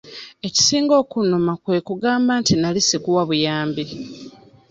Ekisinga 0.47 0.93
okunnuma 1.01 1.53
kwe 1.63 1.77
kugamba 1.87 2.31
nti 2.41 2.53
nali 2.57 2.81
sikuwa 2.87 3.21
buyambi. 3.29 3.85